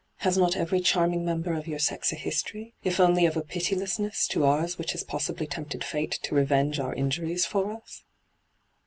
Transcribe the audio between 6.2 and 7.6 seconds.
to revenge our injuqea